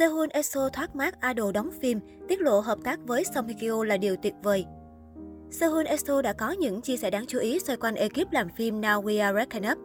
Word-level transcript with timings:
Sehun 0.00 0.28
EXO 0.28 0.68
thoát 0.68 0.96
mát 0.96 1.14
idol 1.28 1.52
đóng 1.52 1.70
phim, 1.80 2.00
tiết 2.28 2.40
lộ 2.40 2.60
hợp 2.60 2.78
tác 2.84 3.00
với 3.06 3.24
Song 3.34 3.46
Hye 3.46 3.56
Kyo 3.60 3.84
là 3.84 3.96
điều 3.96 4.16
tuyệt 4.16 4.34
vời. 4.42 4.64
Sehun 5.50 5.84
EXO 5.84 6.22
đã 6.22 6.32
có 6.32 6.50
những 6.50 6.80
chia 6.80 6.96
sẻ 6.96 7.10
đáng 7.10 7.24
chú 7.26 7.38
ý 7.38 7.58
xoay 7.58 7.76
quanh 7.76 7.94
ekip 7.94 8.32
làm 8.32 8.48
phim 8.48 8.80
Now 8.80 9.02
We 9.02 9.22
Are 9.22 9.38
Reckon 9.38 9.72
Up. 9.72 9.78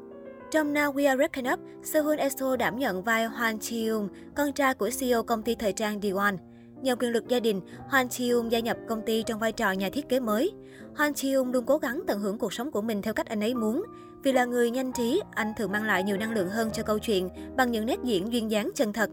Trong 0.52 0.74
Now 0.74 0.94
We 0.94 1.08
Are 1.08 1.18
Reckon 1.18 1.54
Up, 1.54 1.60
Sehun 1.84 2.18
EXO 2.18 2.56
đảm 2.56 2.80
nhận 2.80 3.04
vai 3.04 3.28
Hwan 3.28 3.58
chi 3.58 3.90
con 4.36 4.54
trai 4.54 4.74
của 4.74 4.90
CEO 5.00 5.24
công 5.24 5.44
ty 5.44 5.56
thời 5.56 5.74
trang 5.74 6.00
Diwan. 6.00 6.38
Nhờ 6.82 6.96
quyền 6.96 7.12
lực 7.12 7.28
gia 7.28 7.40
đình, 7.40 7.62
Hwan 7.90 8.08
chi 8.08 8.32
gia 8.50 8.60
nhập 8.60 8.78
công 8.88 9.02
ty 9.02 9.24
trong 9.24 9.40
vai 9.40 9.52
trò 9.52 9.72
nhà 9.72 9.90
thiết 9.90 10.10
kế 10.10 10.20
mới. 10.20 10.52
Hwan 10.96 11.14
chi 11.14 11.34
luôn 11.34 11.66
cố 11.66 11.78
gắng 11.78 12.02
tận 12.08 12.20
hưởng 12.20 12.38
cuộc 12.38 12.54
sống 12.54 12.72
của 12.72 12.82
mình 12.82 13.02
theo 13.02 13.14
cách 13.14 13.30
anh 13.30 13.44
ấy 13.44 13.56
muốn. 13.56 13.84
Vì 14.24 14.32
là 14.32 14.46
người 14.46 14.72
nhanh 14.72 14.92
trí, 14.94 15.22
anh 15.32 15.54
thường 15.58 15.72
mang 15.72 15.84
lại 15.84 16.04
nhiều 16.04 16.18
năng 16.18 16.34
lượng 16.34 16.50
hơn 16.50 16.70
cho 16.74 16.84
câu 16.84 17.00
chuyện 17.00 17.30
bằng 17.58 17.72
những 17.72 17.86
nét 17.86 18.00
diễn 18.04 18.32
duyên 18.32 18.52
dáng 18.52 18.72
chân 18.76 18.94
thật. 18.94 19.10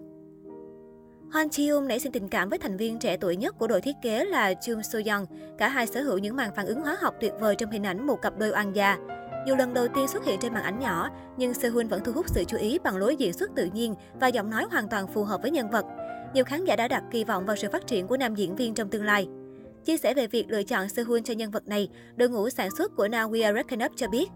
Hwan 1.33 1.49
Ji-yoon 1.49 1.87
nảy 1.87 2.01
sinh 2.01 2.13
tình 2.13 2.29
cảm 2.29 2.49
với 2.49 2.59
thành 2.59 2.77
viên 2.77 2.99
trẻ 2.99 3.17
tuổi 3.17 3.37
nhất 3.37 3.59
của 3.59 3.67
đội 3.67 3.81
thiết 3.81 3.97
kế 4.03 4.25
là 4.25 4.53
Jung 4.53 4.83
So 4.83 4.99
Young. 5.13 5.27
Cả 5.59 5.69
hai 5.69 5.87
sở 5.87 6.03
hữu 6.03 6.19
những 6.19 6.37
màn 6.37 6.51
phản 6.57 6.67
ứng 6.67 6.81
hóa 6.81 6.97
học 7.01 7.15
tuyệt 7.21 7.33
vời 7.41 7.55
trong 7.57 7.71
hình 7.71 7.87
ảnh 7.87 8.07
một 8.07 8.23
cặp 8.23 8.39
đôi 8.39 8.51
oan 8.51 8.73
gia. 8.73 8.99
Dù 9.47 9.57
lần 9.57 9.75
đầu 9.75 9.89
tiên 9.89 10.09
xuất 10.09 10.25
hiện 10.25 10.41
trên 10.41 10.55
màn 10.55 10.63
ảnh 10.63 10.81
nhỏ, 10.81 11.11
nhưng 11.37 11.55
Sehun 11.55 11.89
vẫn 11.89 12.05
thu 12.05 12.13
hút 12.13 12.27
sự 12.29 12.45
chú 12.45 12.57
ý 12.57 12.79
bằng 12.79 12.97
lối 12.97 13.17
diễn 13.17 13.33
xuất 13.33 13.51
tự 13.57 13.69
nhiên 13.75 13.95
và 14.21 14.29
giọng 14.29 14.51
nói 14.51 14.65
hoàn 14.71 14.89
toàn 14.89 15.07
phù 15.07 15.25
hợp 15.25 15.43
với 15.43 15.51
nhân 15.51 15.71
vật. 15.71 15.85
Nhiều 16.35 16.45
khán 16.45 16.65
giả 16.65 16.77
đã 16.77 16.89
đặt 16.89 17.03
kỳ 17.11 17.25
vọng 17.25 17.47
vào 17.47 17.57
sự 17.57 17.69
phát 17.73 17.87
triển 17.87 18.07
của 18.07 18.17
nam 18.17 18.35
diễn 18.35 18.57
viên 18.57 18.75
trong 18.75 18.89
tương 18.89 19.05
lai. 19.05 19.29
Chia 19.85 19.97
sẻ 19.97 20.15
về 20.15 20.27
việc 20.27 20.45
lựa 20.49 20.63
chọn 20.63 20.89
Sehun 20.89 21.23
cho 21.23 21.35
nhân 21.35 21.51
vật 21.51 21.69
này, 21.69 21.89
đội 22.17 22.29
ngũ 22.29 22.51
sản 22.51 22.69
xuất 22.79 22.97
của 22.97 23.07
Now 23.07 23.31
We 23.31 23.45
Are 23.45 23.55
Reckon 23.55 23.87
Up 23.87 23.93
cho 23.97 24.09
biết, 24.09 24.29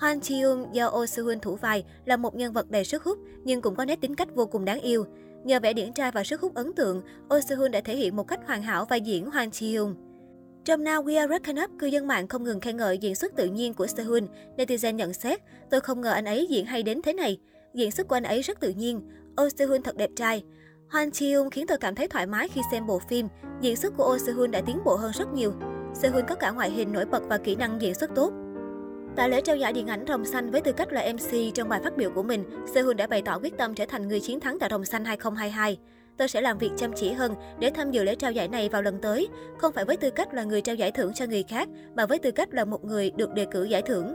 Hwan 0.00 0.20
Ji-yoon 0.20 0.72
do 0.72 0.86
Oh 0.86 1.08
Sehun 1.08 1.40
thủ 1.40 1.56
vai 1.56 1.84
là 2.04 2.16
một 2.16 2.34
nhân 2.34 2.52
vật 2.52 2.70
đầy 2.70 2.84
sức 2.84 3.04
hút 3.04 3.18
nhưng 3.44 3.60
cũng 3.60 3.74
có 3.74 3.84
nét 3.84 4.00
tính 4.00 4.14
cách 4.14 4.28
vô 4.34 4.46
cùng 4.46 4.64
đáng 4.64 4.80
yêu. 4.80 5.06
Nhờ 5.44 5.60
vẻ 5.60 5.72
điển 5.72 5.92
trai 5.92 6.10
và 6.10 6.24
sức 6.24 6.40
hút 6.40 6.54
ấn 6.54 6.72
tượng, 6.72 7.02
Oh 7.34 7.44
Sehun 7.44 7.70
đã 7.70 7.80
thể 7.80 7.96
hiện 7.96 8.16
một 8.16 8.28
cách 8.28 8.40
hoàn 8.46 8.62
hảo 8.62 8.84
vai 8.84 9.00
diễn 9.00 9.30
Hoàng 9.30 9.50
Ji-hyun. 9.50 9.94
Trong 10.64 10.84
Now 10.84 11.04
We 11.04 11.18
Are 11.18 11.28
Reckon 11.28 11.64
Up, 11.64 11.70
cư 11.78 11.86
dân 11.86 12.06
mạng 12.06 12.28
không 12.28 12.44
ngừng 12.44 12.60
khen 12.60 12.76
ngợi 12.76 12.98
diễn 12.98 13.14
xuất 13.14 13.36
tự 13.36 13.46
nhiên 13.46 13.74
của 13.74 13.86
Sehun. 13.86 14.26
Netizen 14.56 14.94
nhận 14.94 15.12
xét, 15.12 15.40
tôi 15.70 15.80
không 15.80 16.00
ngờ 16.00 16.10
anh 16.10 16.24
ấy 16.24 16.46
diễn 16.50 16.66
hay 16.66 16.82
đến 16.82 17.02
thế 17.02 17.12
này. 17.12 17.38
Diễn 17.74 17.90
xuất 17.90 18.08
của 18.08 18.16
anh 18.16 18.22
ấy 18.22 18.42
rất 18.42 18.60
tự 18.60 18.70
nhiên. 18.70 19.00
Oh 19.42 19.52
Sehun 19.58 19.82
thật 19.82 19.96
đẹp 19.96 20.10
trai. 20.16 20.44
Hoan 20.90 21.08
Ji-hyun 21.08 21.50
khiến 21.50 21.66
tôi 21.66 21.78
cảm 21.78 21.94
thấy 21.94 22.08
thoải 22.08 22.26
mái 22.26 22.48
khi 22.48 22.60
xem 22.70 22.86
bộ 22.86 22.98
phim. 22.98 23.28
Diễn 23.60 23.76
xuất 23.76 23.96
của 23.96 24.12
Oh 24.14 24.20
Sehun 24.20 24.50
đã 24.50 24.60
tiến 24.60 24.84
bộ 24.84 24.96
hơn 24.96 25.12
rất 25.14 25.32
nhiều. 25.34 25.52
Sehun 25.94 26.22
có 26.28 26.34
cả 26.34 26.50
ngoại 26.50 26.70
hình 26.70 26.92
nổi 26.92 27.04
bật 27.04 27.22
và 27.28 27.38
kỹ 27.38 27.56
năng 27.56 27.80
diễn 27.80 27.94
xuất 27.94 28.10
tốt. 28.14 28.32
Tại 29.16 29.30
lễ 29.30 29.40
trao 29.40 29.56
giải 29.56 29.72
điện 29.72 29.86
ảnh 29.86 30.04
Rồng 30.08 30.24
Xanh 30.24 30.50
với 30.50 30.60
tư 30.60 30.72
cách 30.72 30.92
là 30.92 31.12
MC 31.12 31.54
trong 31.54 31.68
bài 31.68 31.80
phát 31.84 31.96
biểu 31.96 32.10
của 32.10 32.22
mình, 32.22 32.44
Sehun 32.74 32.96
đã 32.96 33.06
bày 33.06 33.22
tỏ 33.22 33.38
quyết 33.42 33.56
tâm 33.56 33.74
trở 33.74 33.86
thành 33.86 34.08
người 34.08 34.20
chiến 34.20 34.40
thắng 34.40 34.58
tại 34.58 34.70
Rồng 34.72 34.84
Xanh 34.84 35.04
2022. 35.04 35.78
Tôi 36.16 36.28
sẽ 36.28 36.40
làm 36.40 36.58
việc 36.58 36.70
chăm 36.76 36.92
chỉ 36.92 37.12
hơn 37.12 37.34
để 37.58 37.70
tham 37.70 37.90
dự 37.90 38.04
lễ 38.04 38.14
trao 38.14 38.32
giải 38.32 38.48
này 38.48 38.68
vào 38.68 38.82
lần 38.82 38.98
tới, 38.98 39.28
không 39.58 39.72
phải 39.72 39.84
với 39.84 39.96
tư 39.96 40.10
cách 40.10 40.34
là 40.34 40.44
người 40.44 40.60
trao 40.60 40.74
giải 40.74 40.92
thưởng 40.92 41.12
cho 41.14 41.26
người 41.26 41.42
khác, 41.42 41.68
mà 41.94 42.06
với 42.06 42.18
tư 42.18 42.30
cách 42.30 42.54
là 42.54 42.64
một 42.64 42.84
người 42.84 43.10
được 43.10 43.34
đề 43.34 43.46
cử 43.50 43.64
giải 43.64 43.82
thưởng. 43.82 44.14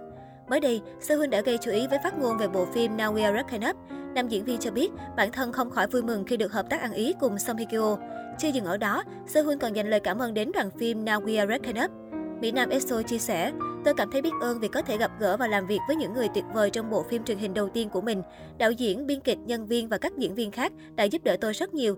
Mới 0.49 0.59
đây, 0.59 0.81
Sehun 0.99 1.29
đã 1.29 1.41
gây 1.41 1.57
chú 1.57 1.71
ý 1.71 1.87
với 1.87 1.99
phát 2.03 2.19
ngôn 2.19 2.37
về 2.37 2.47
bộ 2.47 2.65
phim 2.65 2.97
Now 2.97 3.15
We 3.15 3.23
Are 3.23 3.37
Reckoning 3.37 3.69
Up. 3.69 3.75
Nam 4.15 4.27
diễn 4.27 4.45
viên 4.45 4.57
cho 4.59 4.71
biết 4.71 4.89
bản 5.17 5.31
thân 5.31 5.53
không 5.53 5.69
khỏi 5.69 5.87
vui 5.87 6.01
mừng 6.01 6.25
khi 6.25 6.37
được 6.37 6.51
hợp 6.51 6.69
tác 6.69 6.81
ăn 6.81 6.93
ý 6.93 7.13
cùng 7.19 7.39
Song 7.39 7.57
Hye 7.57 7.67
Kyo. 7.71 7.97
Chưa 8.39 8.47
dừng 8.47 8.65
ở 8.65 8.77
đó, 8.77 9.03
Sehun 9.27 9.57
còn 9.57 9.73
dành 9.73 9.89
lời 9.89 9.99
cảm 9.99 10.19
ơn 10.19 10.33
đến 10.33 10.51
đoàn 10.53 10.69
phim 10.79 11.05
Now 11.05 11.25
We 11.25 11.39
Are 11.39 11.53
Reckoning 11.53 11.83
Up. 11.83 12.04
Mỹ 12.41 12.51
Nam 12.51 12.69
EXO 12.69 13.01
chia 13.01 13.17
sẻ, 13.17 13.51
tôi 13.85 13.93
cảm 13.93 14.11
thấy 14.11 14.21
biết 14.21 14.33
ơn 14.41 14.59
vì 14.59 14.67
có 14.67 14.81
thể 14.81 14.97
gặp 14.97 15.11
gỡ 15.19 15.37
và 15.37 15.47
làm 15.47 15.67
việc 15.67 15.79
với 15.87 15.95
những 15.95 16.13
người 16.13 16.27
tuyệt 16.33 16.45
vời 16.53 16.69
trong 16.69 16.89
bộ 16.89 17.03
phim 17.03 17.23
truyền 17.23 17.37
hình 17.37 17.53
đầu 17.53 17.69
tiên 17.69 17.89
của 17.89 18.01
mình. 18.01 18.21
Đạo 18.57 18.71
diễn, 18.71 19.07
biên 19.07 19.19
kịch, 19.19 19.37
nhân 19.45 19.65
viên 19.65 19.89
và 19.89 19.97
các 19.97 20.17
diễn 20.17 20.35
viên 20.35 20.51
khác 20.51 20.73
đã 20.95 21.03
giúp 21.03 21.23
đỡ 21.23 21.37
tôi 21.41 21.53
rất 21.53 21.73
nhiều. 21.73 21.95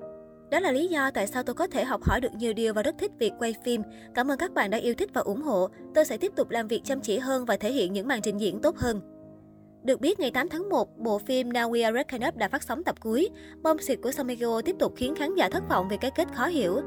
Đó 0.52 0.59
là 0.59 0.71
lý 0.71 0.88
do 0.88 1.11
tại 1.11 1.27
sao 1.27 1.43
tôi 1.43 1.53
có 1.53 1.67
thể 1.67 1.83
học 1.83 2.03
hỏi 2.03 2.21
được 2.21 2.33
nhiều 2.33 2.53
điều 2.53 2.73
và 2.73 2.83
rất 2.83 2.95
thích 2.99 3.11
việc 3.19 3.33
quay 3.39 3.55
phim. 3.63 3.81
Cảm 4.15 4.31
ơn 4.31 4.38
các 4.38 4.53
bạn 4.53 4.69
đã 4.69 4.77
yêu 4.77 4.93
thích 4.97 5.09
và 5.13 5.21
ủng 5.21 5.41
hộ. 5.41 5.67
Tôi 5.95 6.05
sẽ 6.05 6.17
tiếp 6.17 6.31
tục 6.35 6.49
làm 6.49 6.67
việc 6.67 6.81
chăm 6.83 7.02
chỉ 7.02 7.17
hơn 7.17 7.45
và 7.45 7.58
thể 7.58 7.71
hiện 7.71 7.93
những 7.93 8.08
màn 8.08 8.21
trình 8.21 8.37
diễn 8.37 8.59
tốt 8.59 8.77
hơn. 8.77 9.02
Được 9.83 10.02
biết, 10.02 10.20
ngày 10.20 10.31
8 10.31 10.49
tháng 10.49 10.70
1, 10.70 10.97
bộ 10.97 11.20
phim 11.20 11.49
Now 11.49 11.71
We 11.71 11.86
Are 11.86 11.95
Reckon 11.95 12.27
Up 12.27 12.37
đã 12.37 12.47
phát 12.47 12.64
sóng 12.64 12.83
tập 12.83 12.95
cuối. 12.99 13.30
Bom 13.61 13.80
xịt 13.80 13.99
của 14.03 14.11
Song 14.11 14.27
tiếp 14.65 14.76
tục 14.80 14.93
khiến 14.95 15.15
khán 15.15 15.36
giả 15.36 15.49
thất 15.49 15.64
vọng 15.70 15.87
về 15.89 15.97
cái 15.97 16.11
kết 16.11 16.27
khó 16.33 16.45
hiểu. 16.45 16.81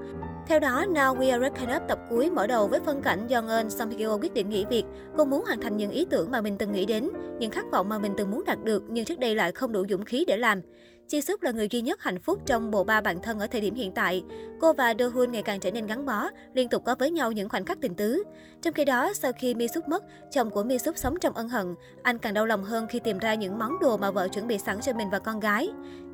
Theo 0.47 0.61
đó, 0.61 0.85
Now 0.85 1.17
We 1.17 1.31
Are 1.31 1.41
Reckon 1.41 1.77
Up 1.77 1.89
tập 1.89 1.99
cuối 2.11 2.31
mở 2.31 2.47
đầu 2.47 2.69
với 2.69 2.81
phân 2.81 3.03
cảnh 3.03 3.27
Jong 3.29 3.49
Eun 3.49 3.71
Song 3.71 3.91
Hye 3.91 4.07
quyết 4.07 4.35
định 4.35 4.49
nghỉ 4.49 4.65
việc. 4.65 4.85
Cô 5.17 5.25
muốn 5.25 5.45
hoàn 5.45 5.61
thành 5.61 5.77
những 5.77 5.91
ý 5.91 6.07
tưởng 6.11 6.31
mà 6.31 6.41
mình 6.41 6.59
từng 6.59 6.73
nghĩ 6.73 6.87
đến, 6.87 7.09
những 7.39 7.51
khát 7.51 7.65
vọng 7.73 7.89
mà 7.89 7.99
mình 7.99 8.13
từng 8.17 8.31
muốn 8.31 8.45
đạt 8.47 8.65
được 8.65 8.83
nhưng 8.89 9.05
trước 9.05 9.19
đây 9.19 9.35
lại 9.35 9.53
không 9.53 9.73
đủ 9.73 9.85
dũng 9.89 10.05
khí 10.05 10.25
để 10.29 10.37
làm. 10.37 10.61
Chi 11.09 11.21
Suk 11.21 11.43
là 11.43 11.51
người 11.51 11.69
duy 11.71 11.81
nhất 11.81 12.03
hạnh 12.03 12.19
phúc 12.19 12.39
trong 12.47 12.71
bộ 12.71 12.85
ba 12.85 13.01
bạn 13.01 13.23
thân 13.23 13.39
ở 13.39 13.47
thời 13.47 13.61
điểm 13.61 13.75
hiện 13.75 13.93
tại. 13.93 14.23
Cô 14.61 14.73
và 14.73 14.91
Do 14.91 15.09
Hoon 15.09 15.33
ngày 15.33 15.43
càng 15.43 15.61
trở 15.61 15.71
nên 15.71 15.87
gắn 15.87 16.07
bó, 16.07 16.29
liên 16.55 16.69
tục 16.69 16.83
có 16.85 16.95
với 16.95 17.11
nhau 17.11 17.33
những 17.33 17.49
khoảnh 17.49 17.65
khắc 17.65 17.81
tình 17.81 17.95
tứ. 17.95 18.23
Trong 18.63 18.75
khi 18.75 18.85
đó, 18.85 19.13
sau 19.13 19.33
khi 19.33 19.55
Mi 19.55 19.69
Suk 19.69 19.89
mất, 19.89 20.05
chồng 20.33 20.51
của 20.51 20.63
Mi 20.63 20.79
Suk 20.79 20.99
sống 20.99 21.15
trong 21.21 21.35
ân 21.35 21.49
hận. 21.49 21.75
Anh 22.03 22.19
càng 22.19 22.35
đau 22.35 22.47
lòng 22.47 22.65
hơn 22.65 22.87
khi 22.87 22.99
tìm 22.99 23.19
ra 23.19 23.35
những 23.35 23.59
món 23.59 23.79
đồ 23.81 23.97
mà 23.97 24.11
vợ 24.11 24.29
chuẩn 24.29 24.47
bị 24.47 24.59
sẵn 24.59 24.81
cho 24.81 24.93
mình 24.93 25.11
và 25.11 25.19
con 25.19 25.41
gái. 25.41 25.69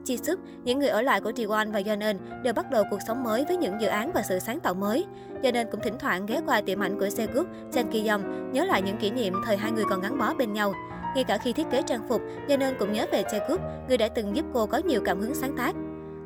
Chi 0.06 0.16
Sup, 0.16 0.38
những 0.64 0.78
người 0.78 0.88
ở 0.88 1.02
lại 1.02 1.20
của 1.20 1.30
Jiwon 1.30 1.72
và 1.72 1.82
Yeon 1.84 2.16
đều 2.42 2.52
bắt 2.52 2.70
đầu 2.70 2.84
cuộc 2.90 2.98
sống 3.06 3.22
mới 3.22 3.44
với 3.44 3.56
những 3.56 3.80
dự 3.80 3.86
án 3.86 4.12
và 4.14 4.22
sự 4.28 4.38
sáng 4.38 4.60
tạo 4.60 4.74
mới. 4.74 5.06
Yeon 5.42 5.66
cũng 5.70 5.80
thỉnh 5.80 5.94
thoảng 5.98 6.26
ghé 6.26 6.40
qua 6.46 6.60
tiệm 6.60 6.82
ảnh 6.82 6.98
của 6.98 7.08
Segup, 7.08 7.46
Chan 7.72 7.90
Ki 7.90 8.06
Yong, 8.06 8.52
nhớ 8.52 8.64
lại 8.64 8.82
những 8.82 8.96
kỷ 8.96 9.10
niệm 9.10 9.34
thời 9.44 9.56
hai 9.56 9.72
người 9.72 9.84
còn 9.90 10.00
gắn 10.00 10.18
bó 10.18 10.34
bên 10.34 10.52
nhau. 10.52 10.72
Ngay 11.14 11.24
cả 11.24 11.38
khi 11.38 11.52
thiết 11.52 11.66
kế 11.70 11.82
trang 11.82 12.08
phục, 12.08 12.22
Yeon 12.48 12.74
cũng 12.78 12.92
nhớ 12.92 13.06
về 13.12 13.22
Jae 13.22 13.58
người 13.88 13.98
đã 13.98 14.08
từng 14.08 14.36
giúp 14.36 14.44
cô 14.52 14.66
có 14.66 14.78
nhiều 14.78 15.00
cảm 15.04 15.20
hứng 15.20 15.34
sáng 15.34 15.56
tác. 15.56 15.72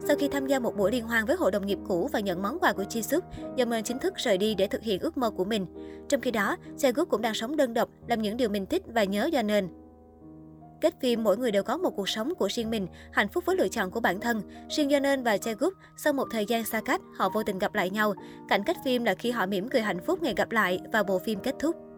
Sau 0.07 0.17
khi 0.17 0.29
tham 0.29 0.47
gia 0.47 0.59
một 0.59 0.77
buổi 0.77 0.93
liên 0.93 1.07
hoan 1.07 1.27
với 1.27 1.37
hội 1.37 1.51
đồng 1.51 1.67
nghiệp 1.67 1.79
cũ 1.89 2.09
và 2.12 2.21
nhận 2.21 2.43
món 2.43 2.59
quà 2.59 2.73
của 2.73 2.83
Jisoo, 2.83 3.03
Suk, 3.03 3.25
chính 3.85 3.99
thức 3.99 4.15
rời 4.17 4.39
đi 4.39 4.55
để 4.55 4.67
thực 4.67 4.83
hiện 4.83 5.01
ước 5.01 5.17
mơ 5.17 5.31
của 5.31 5.45
mình. 5.45 5.67
Trong 6.09 6.21
khi 6.21 6.31
đó, 6.31 6.57
Jae 6.77 7.05
cũng 7.05 7.23
đang 7.23 7.35
sống 7.35 7.57
đơn 7.57 7.75
độc, 7.75 7.89
làm 8.09 8.23
những 8.23 8.37
điều 8.37 8.49
mình 8.49 8.67
thích 8.67 8.83
và 8.95 9.05
nhớ 9.05 9.29
Yeon. 9.33 9.69
Kết 10.81 10.95
phim, 11.01 11.25
mỗi 11.25 11.37
người 11.37 11.51
đều 11.51 11.63
có 11.63 11.77
một 11.77 11.91
cuộc 11.97 12.09
sống 12.09 12.35
của 12.35 12.49
riêng 12.51 12.71
mình, 12.71 12.87
hạnh 13.13 13.29
phúc 13.29 13.45
với 13.47 13.57
lựa 13.57 13.69
chọn 13.69 13.91
của 13.91 14.01
bản 14.01 14.21
thân. 14.21 14.43
Riêng 14.69 14.89
Yeon 14.89 15.23
và 15.23 15.37
Jae 15.37 15.71
sau 15.97 16.13
một 16.13 16.29
thời 16.31 16.47
gian 16.47 16.65
xa 16.65 16.81
cách, 16.81 17.01
họ 17.17 17.29
vô 17.29 17.43
tình 17.43 17.59
gặp 17.59 17.75
lại 17.75 17.91
nhau. 17.91 18.15
Cảnh 18.49 18.63
kết 18.67 18.77
phim 18.85 19.05
là 19.05 19.15
khi 19.15 19.31
họ 19.31 19.47
mỉm 19.47 19.69
cười 19.69 19.83
hạnh 19.83 20.01
phúc 20.07 20.23
ngày 20.23 20.35
gặp 20.37 20.51
lại 20.51 20.81
và 20.93 21.03
bộ 21.03 21.19
phim 21.19 21.41
kết 21.41 21.55
thúc. 21.59 21.90